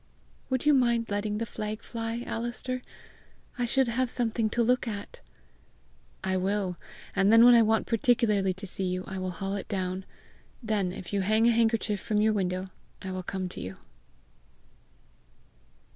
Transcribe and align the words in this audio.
"Would 0.49 0.65
you 0.65 0.73
mind 0.73 1.11
letting 1.11 1.37
the 1.37 1.45
flag 1.45 1.83
fly, 1.83 2.23
Alister? 2.25 2.81
I 3.59 3.67
should 3.67 3.87
have 3.87 4.09
something 4.09 4.49
to 4.49 4.63
look 4.63 4.87
at!" 4.87 5.21
"I 6.23 6.37
will; 6.37 6.75
and 7.15 7.29
when 7.29 7.53
I 7.53 7.61
want 7.61 7.85
particularly 7.85 8.51
to 8.51 8.65
see 8.65 8.85
you, 8.85 9.03
I 9.05 9.19
will 9.19 9.29
haul 9.29 9.53
it 9.53 9.67
down. 9.67 10.05
Then, 10.63 10.91
if 10.91 11.13
you 11.13 11.21
hang 11.21 11.45
a 11.45 11.51
handkerchief 11.51 12.01
from 12.01 12.19
your 12.19 12.33
window, 12.33 12.71
I 13.03 13.11
will 13.11 13.21
come 13.21 13.47
to 13.49 13.61
you." 13.61 13.77